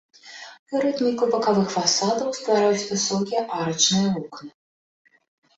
Рытміку 0.85 1.23
бакавых 1.35 1.67
фасадаў 1.75 2.31
ствараюць 2.39 2.87
высокія 2.91 3.41
арачныя 3.59 4.07
вокны. 4.17 4.49